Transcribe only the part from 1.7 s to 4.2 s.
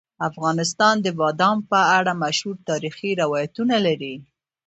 په اړه مشهور تاریخی روایتونه لري.